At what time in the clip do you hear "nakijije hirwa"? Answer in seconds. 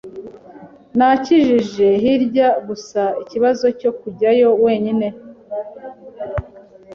0.97-2.47